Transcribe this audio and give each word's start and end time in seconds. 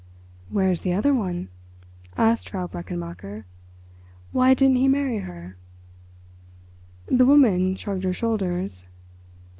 "Where 0.49 0.71
is 0.71 0.81
the 0.81 0.93
other 0.93 1.13
one?" 1.13 1.49
asked 2.17 2.49
Frau 2.49 2.65
Brechenmacher. 2.65 3.45
"Why 4.31 4.55
didn't 4.55 4.77
he 4.77 4.87
marry 4.87 5.19
her?" 5.19 5.57
The 7.05 7.27
woman 7.27 7.75
shrugged 7.75 8.03
her 8.03 8.11
shoulders. 8.13 8.87